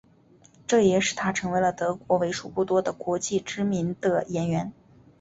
[0.65, 4.73] 这也使他成为了德国为数不多的国际知名的演员。